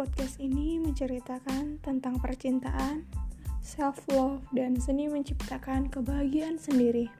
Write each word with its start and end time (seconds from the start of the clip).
Podcast 0.00 0.40
ini 0.40 0.80
menceritakan 0.80 1.76
tentang 1.84 2.24
percintaan, 2.24 3.04
self-love, 3.60 4.40
dan 4.48 4.72
seni 4.80 5.12
menciptakan 5.12 5.92
kebahagiaan 5.92 6.56
sendiri. 6.56 7.12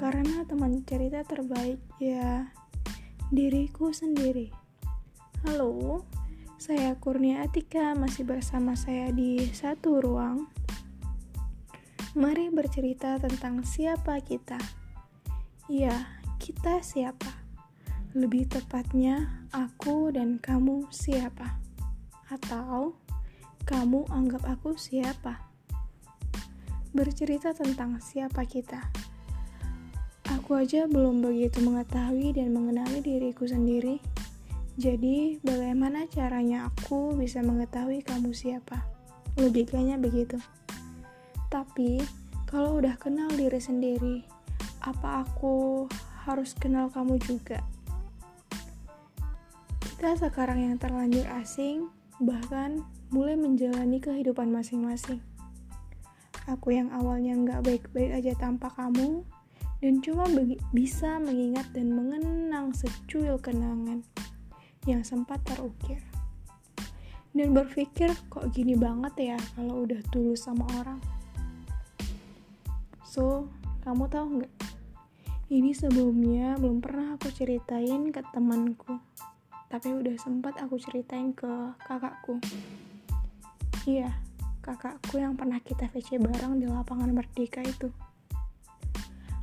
Karena 0.00 0.40
teman 0.48 0.88
cerita 0.88 1.20
terbaik 1.20 1.76
ya 2.00 2.48
diriku 3.28 3.92
sendiri. 3.92 4.48
Halo, 5.44 6.08
saya 6.56 6.96
Kurnia 6.96 7.44
Atika 7.44 7.92
masih 7.92 8.24
bersama 8.24 8.72
saya 8.72 9.12
di 9.12 9.44
satu 9.52 10.00
ruang. 10.00 10.48
Mari 12.16 12.48
bercerita 12.48 13.20
tentang 13.20 13.68
siapa 13.68 14.16
kita. 14.24 14.56
Ya, 15.68 16.24
kita 16.40 16.80
siapa? 16.80 17.44
Lebih 18.16 18.48
tepatnya, 18.48 19.44
aku 19.52 20.08
dan 20.08 20.40
kamu 20.40 20.88
siapa? 20.88 21.63
Atau 22.34 22.98
kamu 23.62 24.10
anggap 24.10 24.42
aku 24.42 24.74
siapa? 24.74 25.38
Bercerita 26.90 27.54
tentang 27.54 28.02
siapa 28.02 28.42
kita. 28.42 28.90
Aku 30.34 30.58
aja 30.58 30.90
belum 30.90 31.22
begitu 31.22 31.62
mengetahui 31.62 32.34
dan 32.34 32.50
mengenali 32.50 32.98
diriku 32.98 33.46
sendiri. 33.46 34.02
Jadi, 34.74 35.38
bagaimana 35.46 36.10
caranya 36.10 36.66
aku 36.66 37.14
bisa 37.14 37.38
mengetahui 37.38 38.02
kamu 38.02 38.34
siapa? 38.34 38.82
Logikanya 39.38 39.94
begitu. 39.94 40.34
Tapi, 41.46 42.02
kalau 42.50 42.82
udah 42.82 42.98
kenal 42.98 43.30
diri 43.30 43.62
sendiri, 43.62 44.26
apa 44.82 45.22
aku 45.22 45.86
harus 46.26 46.50
kenal 46.58 46.90
kamu 46.90 47.22
juga? 47.22 47.62
Kita 49.94 50.18
sekarang 50.18 50.66
yang 50.66 50.76
terlanjur 50.82 51.30
asing, 51.38 51.93
bahkan 52.22 52.82
mulai 53.10 53.34
menjalani 53.34 53.98
kehidupan 53.98 54.50
masing-masing. 54.50 55.18
Aku 56.46 56.76
yang 56.76 56.92
awalnya 56.92 57.34
nggak 57.34 57.64
baik-baik 57.64 58.12
aja 58.20 58.32
tanpa 58.36 58.68
kamu, 58.76 59.24
dan 59.80 59.98
cuma 60.04 60.28
bisa 60.70 61.18
mengingat 61.18 61.66
dan 61.72 61.90
mengenang 61.90 62.70
secuil 62.76 63.40
kenangan 63.40 64.04
yang 64.84 65.00
sempat 65.02 65.40
terukir. 65.48 65.98
Dan 67.34 67.50
berpikir 67.50 68.14
kok 68.30 68.54
gini 68.54 68.78
banget 68.78 69.34
ya 69.34 69.38
kalau 69.58 69.82
udah 69.82 69.98
tulus 70.14 70.46
sama 70.46 70.62
orang. 70.78 71.02
So, 73.02 73.50
kamu 73.82 74.06
tahu 74.06 74.26
nggak? 74.38 74.54
Ini 75.50 75.70
sebelumnya 75.74 76.56
belum 76.56 76.78
pernah 76.78 77.18
aku 77.18 77.28
ceritain 77.34 78.08
ke 78.14 78.22
temanku 78.30 79.02
tapi 79.74 79.90
udah 79.90 80.14
sempat 80.22 80.54
aku 80.62 80.78
ceritain 80.78 81.34
ke 81.34 81.50
kakakku. 81.82 82.38
Iya, 83.90 84.14
kakakku 84.62 85.18
yang 85.18 85.34
pernah 85.34 85.58
kita 85.58 85.90
VC 85.90 86.22
bareng 86.22 86.62
di 86.62 86.70
lapangan 86.70 87.10
Merdeka 87.10 87.58
itu. 87.58 87.90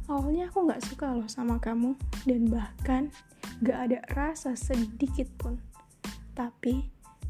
Awalnya 0.08 0.48
aku 0.48 0.72
gak 0.72 0.88
suka 0.88 1.12
loh 1.12 1.28
sama 1.28 1.60
kamu, 1.60 2.00
dan 2.23 2.48
bahkan 2.48 3.12
gak 3.60 3.92
ada 3.92 4.00
rasa 4.16 4.56
sedikit 4.56 5.28
pun. 5.36 5.60
Tapi, 6.32 6.80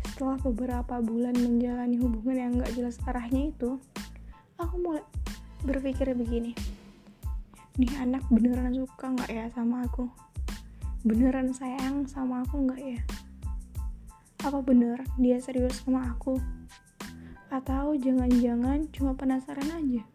setelah 0.05 0.37
beberapa 0.37 1.01
bulan 1.01 1.33
menjalani 1.41 1.97
hubungan 1.97 2.37
yang 2.37 2.53
gak 2.61 2.77
jelas 2.77 3.01
arahnya 3.09 3.49
itu, 3.49 3.81
aku 4.61 4.77
mulai 4.77 5.01
berpikir 5.65 6.13
begini. 6.13 6.53
Nih 7.81 7.97
anak 7.97 8.21
beneran 8.29 8.77
suka 8.77 9.09
gak 9.25 9.33
ya 9.33 9.49
sama 9.49 9.89
aku? 9.89 10.05
Beneran 11.01 11.49
sayang 11.49 12.05
sama 12.05 12.45
aku 12.45 12.69
nggak 12.69 12.81
ya? 12.81 13.01
Apa 14.45 14.61
bener 14.61 15.01
dia 15.17 15.41
serius 15.41 15.81
sama 15.81 16.13
aku? 16.13 16.37
Atau 17.49 17.97
jangan-jangan 17.97 18.85
cuma 18.93 19.17
penasaran 19.17 19.65
aja? 19.73 20.05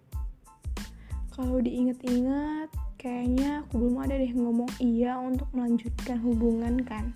Kalau 1.34 1.58
diinget-inget, 1.58 2.70
kayaknya 2.96 3.66
aku 3.66 3.82
belum 3.82 3.98
ada 3.98 4.14
deh 4.14 4.30
ngomong 4.30 4.70
iya 4.78 5.18
untuk 5.18 5.50
melanjutkan 5.52 6.22
hubungan 6.22 6.80
kan. 6.86 7.12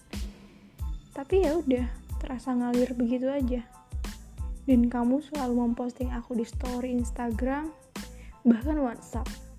Tapi 1.14 1.46
ya 1.46 1.56
udah, 1.56 1.86
terasa 2.18 2.52
ngalir 2.52 2.92
begitu 2.98 3.30
aja. 3.30 3.62
Dan 4.66 4.90
kamu 4.90 5.22
selalu 5.30 5.72
memposting 5.72 6.10
aku 6.12 6.36
di 6.36 6.44
story 6.44 6.92
Instagram, 6.92 7.70
bahkan 8.44 8.82
WhatsApp 8.82 9.49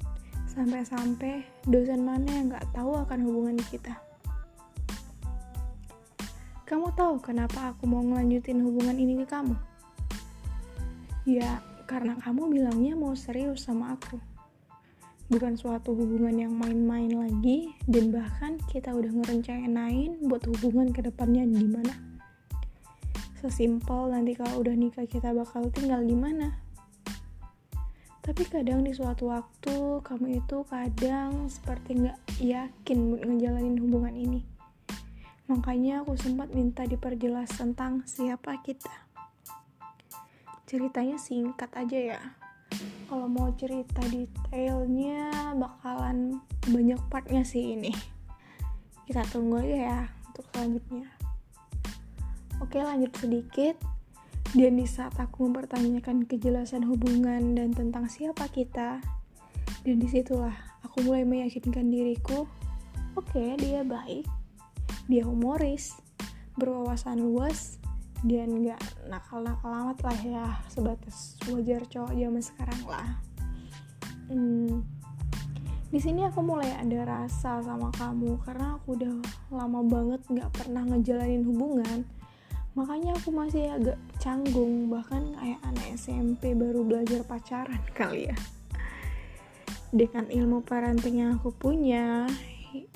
Sampai-sampai 0.51 1.47
dosen 1.63 2.03
mana 2.03 2.27
yang 2.27 2.51
gak 2.51 2.67
tahu 2.75 2.91
akan 2.99 3.23
hubungan 3.23 3.55
kita. 3.71 3.95
Kamu 6.67 6.91
tahu 6.91 7.23
kenapa 7.23 7.71
aku 7.71 7.87
mau 7.87 8.03
ngelanjutin 8.03 8.59
hubungan 8.59 8.99
ini 8.99 9.23
ke 9.23 9.31
kamu? 9.31 9.55
Ya, 11.23 11.63
karena 11.87 12.19
kamu 12.19 12.51
bilangnya 12.51 12.99
mau 12.99 13.15
serius 13.15 13.63
sama 13.63 13.95
aku. 13.95 14.19
Bukan 15.31 15.55
suatu 15.55 15.95
hubungan 15.95 16.35
yang 16.35 16.51
main-main 16.51 17.15
lagi, 17.15 17.71
dan 17.87 18.11
bahkan 18.11 18.59
kita 18.67 18.91
udah 18.91 19.07
ngerencanain 19.07 20.19
buat 20.27 20.43
hubungan 20.51 20.91
ke 20.91 20.99
depannya 20.99 21.47
di 21.47 21.63
mana. 21.63 21.95
Sesimpel 23.39 24.11
nanti 24.11 24.35
kalau 24.35 24.59
udah 24.59 24.75
nikah 24.75 25.07
kita 25.07 25.31
bakal 25.31 25.71
tinggal 25.71 26.03
di 26.03 26.15
mana 26.15 26.70
tapi 28.21 28.45
kadang 28.45 28.85
di 28.85 28.93
suatu 28.93 29.33
waktu 29.33 30.05
kamu 30.05 30.45
itu 30.45 30.61
kadang 30.69 31.49
seperti 31.49 32.05
nggak 32.05 32.19
yakin 32.37 32.97
buat 33.09 33.21
ngejalanin 33.25 33.81
hubungan 33.81 34.13
ini. 34.13 34.41
Makanya 35.49 36.05
aku 36.05 36.13
sempat 36.21 36.53
minta 36.53 36.85
diperjelas 36.85 37.49
tentang 37.57 38.05
siapa 38.05 38.61
kita. 38.61 38.93
Ceritanya 40.69 41.17
singkat 41.17 41.73
aja 41.73 41.99
ya. 42.15 42.21
Kalau 43.09 43.25
mau 43.27 43.49
cerita 43.57 43.99
detailnya 44.07 45.51
bakalan 45.57 46.39
banyak 46.69 47.01
partnya 47.09 47.41
sih 47.41 47.73
ini. 47.73 47.91
Kita 49.09 49.25
tunggu 49.33 49.65
aja 49.65 49.77
ya 49.91 49.99
untuk 50.29 50.45
selanjutnya. 50.53 51.09
Oke 52.61 52.79
lanjut 52.85 53.11
sedikit 53.17 53.90
dan 54.51 54.75
di 54.75 54.83
saat 54.83 55.15
aku 55.15 55.47
mempertanyakan 55.47 56.27
kejelasan 56.27 56.83
hubungan 56.83 57.55
dan 57.55 57.71
tentang 57.71 58.11
siapa 58.11 58.51
kita, 58.51 58.99
dan 59.87 59.95
di 59.95 60.07
situlah 60.11 60.51
aku 60.83 61.07
mulai 61.07 61.23
meyakinkan 61.23 61.87
diriku, 61.87 62.43
oke 63.15 63.31
okay, 63.31 63.55
dia 63.55 63.87
baik, 63.87 64.27
dia 65.07 65.23
humoris, 65.23 65.95
berwawasan 66.59 67.23
luas, 67.23 67.79
dan 68.27 68.59
gak 68.67 68.81
nakal-nakal 69.07 69.71
amat 69.71 69.97
lah 70.03 70.19
ya, 70.19 70.45
sebatas 70.67 71.39
wajar 71.47 71.87
cowok 71.87 72.11
zaman 72.11 72.43
sekarang 72.43 72.81
lah. 72.91 73.09
Hmm, 74.27 74.83
di 75.91 75.99
sini 75.99 76.27
aku 76.27 76.43
mulai 76.43 76.75
ada 76.75 77.07
rasa 77.07 77.63
sama 77.63 77.87
kamu 77.95 78.35
karena 78.43 78.75
aku 78.75 78.99
udah 78.99 79.15
lama 79.47 79.79
banget 79.87 80.21
gak 80.27 80.51
pernah 80.59 80.83
ngejalanin 80.87 81.47
hubungan 81.47 82.03
makanya 82.71 83.11
aku 83.19 83.35
masih 83.35 83.67
agak 83.67 83.99
canggung 84.15 84.87
bahkan 84.87 85.35
kayak 85.35 85.59
anak 85.67 85.87
SMP 85.99 86.55
baru 86.55 86.87
belajar 86.87 87.21
pacaran 87.27 87.81
kali 87.99 88.31
ya. 88.31 88.37
Dengan 89.91 90.31
ilmu 90.31 90.63
parenting 90.63 91.19
yang 91.19 91.31
aku 91.35 91.51
punya 91.51 92.23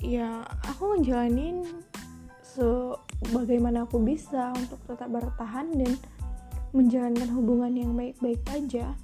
ya 0.00 0.40
aku 0.64 0.96
ngejalanin 0.96 1.60
sebagaimana 2.40 3.84
aku 3.84 4.00
bisa 4.00 4.56
untuk 4.56 4.80
tetap 4.88 5.12
bertahan 5.12 5.68
dan 5.76 5.92
menjalankan 6.72 7.28
hubungan 7.36 7.72
yang 7.76 7.92
baik-baik 7.92 8.40
aja. 8.48 8.96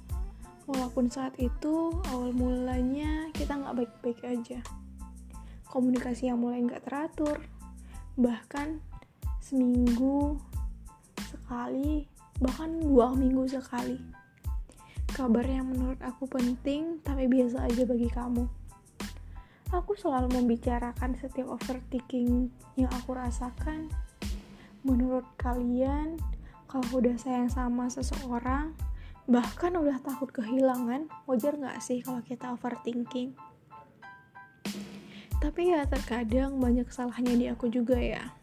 Walaupun 0.65 1.11
saat 1.11 1.35
itu 1.37 1.91
awal 2.09 2.33
mulanya 2.33 3.29
kita 3.35 3.57
nggak 3.61 3.83
baik-baik 3.83 4.19
aja. 4.25 4.59
Komunikasi 5.69 6.33
yang 6.33 6.41
mulai 6.41 6.65
nggak 6.65 6.85
teratur. 6.85 7.37
Bahkan 8.17 8.81
seminggu 9.43 10.39
sekali, 11.53 12.09
bahkan 12.41 12.81
dua 12.81 13.13
minggu 13.13 13.45
sekali. 13.45 14.01
Kabar 15.13 15.45
yang 15.45 15.69
menurut 15.69 16.01
aku 16.01 16.25
penting, 16.25 16.97
tapi 17.05 17.29
biasa 17.29 17.69
aja 17.69 17.85
bagi 17.85 18.09
kamu. 18.09 18.49
Aku 19.69 19.93
selalu 19.93 20.33
membicarakan 20.41 21.13
setiap 21.13 21.53
overthinking 21.53 22.49
yang 22.73 22.89
aku 22.89 23.13
rasakan. 23.13 23.85
Menurut 24.81 25.29
kalian, 25.37 26.17
kalau 26.65 26.89
udah 26.97 27.13
sayang 27.21 27.53
sama 27.53 27.85
seseorang, 27.85 28.73
bahkan 29.29 29.77
udah 29.77 30.01
takut 30.01 30.33
kehilangan, 30.33 31.05
wajar 31.29 31.53
gak 31.53 31.85
sih 31.85 32.01
kalau 32.01 32.25
kita 32.25 32.49
overthinking? 32.49 33.37
Tapi 35.37 35.61
ya 35.69 35.85
terkadang 35.85 36.57
banyak 36.57 36.89
salahnya 36.89 37.37
di 37.37 37.45
aku 37.45 37.69
juga 37.69 38.01
ya. 38.01 38.33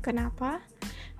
Kenapa? 0.00 0.64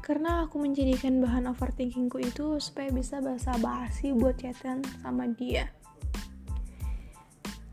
Karena 0.08 0.48
aku 0.48 0.64
menjadikan 0.64 1.20
bahan 1.20 1.52
overthinkingku 1.52 2.16
itu 2.24 2.56
supaya 2.56 2.88
bisa 2.88 3.20
bahasa 3.20 3.52
basi 3.60 4.16
buat 4.16 4.40
chatan 4.40 4.80
sama 5.04 5.28
dia 5.36 5.68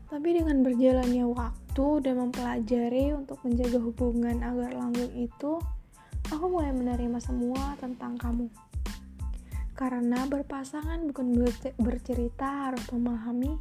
tapi 0.06 0.38
dengan 0.38 0.62
berjalannya 0.62 1.26
waktu 1.26 2.06
dan 2.06 2.14
mempelajari 2.22 3.10
untuk 3.10 3.42
menjaga 3.42 3.82
hubungan 3.82 4.38
agar 4.38 4.70
langgeng 4.78 5.10
itu 5.18 5.58
aku 6.30 6.46
mulai 6.46 6.70
menerima 6.70 7.18
semua 7.18 7.74
tentang 7.82 8.14
kamu. 8.14 8.46
Karena 9.76 10.24
berpasangan 10.24 11.04
bukan 11.10 11.36
bercerita 11.76 12.70
harus 12.70 12.86
memahami, 12.94 13.60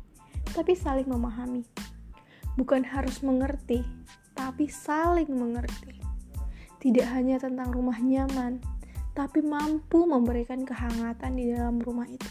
tapi 0.56 0.78
saling 0.78 1.10
memahami. 1.10 1.66
Bukan 2.56 2.88
harus 2.88 3.20
mengerti, 3.20 3.84
tapi 4.32 4.72
saling 4.72 5.28
mengerti. 5.28 6.05
Tidak 6.82 7.08
hanya 7.12 7.42
tentang 7.42 7.72
rumah 7.72 7.98
nyaman, 7.98 8.62
tapi 9.16 9.40
mampu 9.40 10.04
memberikan 10.04 10.68
kehangatan 10.68 11.40
di 11.40 11.56
dalam 11.56 11.80
rumah 11.80 12.06
itu. 12.06 12.28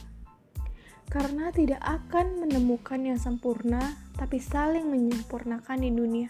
Karena 1.09 1.49
tidak 1.53 1.81
akan 1.81 2.45
menemukan 2.45 3.01
yang 3.01 3.17
sempurna, 3.17 3.97
tapi 4.17 4.41
saling 4.41 4.89
menyempurnakan 4.89 5.79
di 5.81 5.91
dunia. 5.93 6.29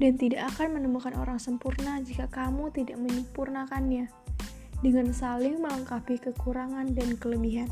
Dan 0.00 0.16
tidak 0.16 0.56
akan 0.56 0.80
menemukan 0.80 1.12
orang 1.18 1.36
sempurna 1.36 2.00
jika 2.00 2.24
kamu 2.32 2.72
tidak 2.72 2.96
menyempurnakannya 2.96 4.08
dengan 4.80 5.12
saling 5.12 5.60
melengkapi 5.60 6.16
kekurangan 6.16 6.96
dan 6.96 7.20
kelebihan. 7.20 7.68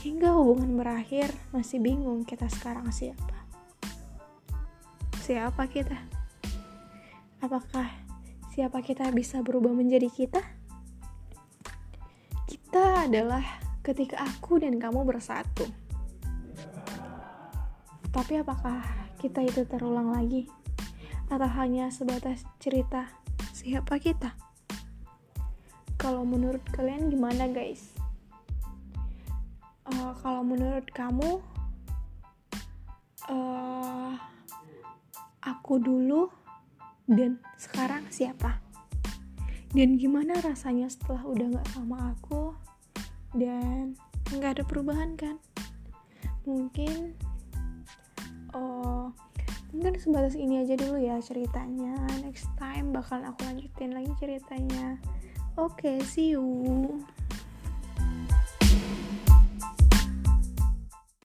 Hingga 0.00 0.32
hubungan 0.32 0.78
berakhir, 0.78 1.34
masih 1.50 1.82
bingung 1.82 2.22
kita 2.22 2.46
sekarang 2.46 2.88
siapa. 2.94 3.36
Siapa 5.20 5.66
kita? 5.66 6.19
Apakah 7.40 7.88
siapa 8.52 8.84
kita 8.84 9.08
bisa 9.16 9.40
berubah 9.40 9.72
menjadi 9.72 10.12
kita? 10.12 10.44
Kita 12.44 13.08
adalah 13.08 13.40
ketika 13.80 14.20
aku 14.20 14.60
dan 14.60 14.76
kamu 14.76 15.08
bersatu. 15.08 15.64
Tapi 18.12 18.44
apakah 18.44 18.84
kita 19.16 19.40
itu 19.40 19.64
terulang 19.64 20.12
lagi? 20.12 20.52
Atau 21.32 21.48
hanya 21.48 21.88
sebatas 21.88 22.44
cerita 22.60 23.08
siapa 23.56 23.96
kita? 23.96 24.36
Kalau 25.96 26.28
menurut 26.28 26.60
kalian 26.76 27.08
gimana 27.08 27.48
guys? 27.48 27.96
Uh, 29.88 30.12
kalau 30.20 30.44
menurut 30.44 30.84
kamu, 30.92 31.40
uh, 33.32 34.12
aku 35.40 35.80
dulu 35.80 36.28
dan 37.10 37.42
sekarang 37.58 38.06
siapa? 38.06 38.62
Dan 39.74 39.98
gimana 39.98 40.38
rasanya 40.38 40.86
setelah 40.86 41.26
udah 41.26 41.46
gak 41.58 41.68
sama 41.74 42.14
aku 42.14 42.54
dan 43.34 43.98
gak 44.38 44.58
ada 44.58 44.64
perubahan 44.66 45.18
kan? 45.18 45.38
Mungkin, 46.46 47.18
oh, 48.54 49.10
mungkin 49.74 49.94
sebatas 49.98 50.38
ini 50.38 50.62
aja 50.62 50.78
dulu 50.78 51.02
ya 51.02 51.18
ceritanya. 51.18 51.98
Next 52.22 52.46
time 52.58 52.94
bakal 52.94 53.22
aku 53.26 53.42
lanjutin 53.46 53.90
lagi 53.94 54.10
ceritanya. 54.22 54.98
Okay, 55.58 55.98
see 56.06 56.38
you. 56.38 56.46